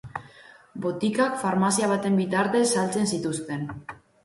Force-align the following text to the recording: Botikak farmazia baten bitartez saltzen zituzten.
Botikak 0.85 1.35
farmazia 1.43 1.91
baten 1.93 2.17
bitartez 2.23 2.65
saltzen 2.79 3.09
zituzten. 3.13 3.71